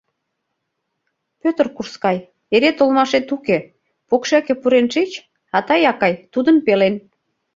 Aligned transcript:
—Пӧтыр 1.41 1.67
курскай, 1.75 2.17
эре 2.55 2.71
толмашет 2.77 3.29
уке, 3.35 3.57
покшеке 4.09 4.53
пурен 4.61 4.87
шич, 4.93 5.11
а 5.55 5.57
тый, 5.67 5.81
акай, 5.91 6.13
тудын 6.33 6.57
пелен... 6.65 6.95